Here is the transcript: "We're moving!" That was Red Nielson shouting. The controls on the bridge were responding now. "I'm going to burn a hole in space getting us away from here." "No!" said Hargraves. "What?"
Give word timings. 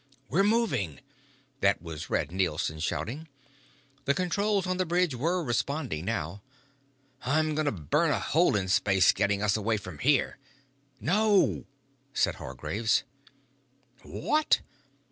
"We're 0.29 0.41
moving!" 0.41 0.99
That 1.59 1.79
was 1.79 2.09
Red 2.09 2.31
Nielson 2.31 2.79
shouting. 2.79 3.27
The 4.05 4.15
controls 4.15 4.65
on 4.65 4.77
the 4.77 4.85
bridge 4.87 5.13
were 5.13 5.43
responding 5.43 6.05
now. 6.05 6.41
"I'm 7.21 7.53
going 7.53 7.65
to 7.67 7.71
burn 7.71 8.09
a 8.09 8.17
hole 8.17 8.55
in 8.55 8.67
space 8.67 9.11
getting 9.11 9.43
us 9.43 9.55
away 9.55 9.77
from 9.77 9.99
here." 9.99 10.39
"No!" 10.99 11.65
said 12.15 12.33
Hargraves. 12.41 13.03
"What?" 14.01 14.61